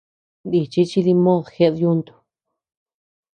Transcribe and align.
Nichi 0.49 0.81
chi 0.89 0.99
dimod 1.07 1.45
jeʼed 1.55 1.75
yuntu. 1.81 2.13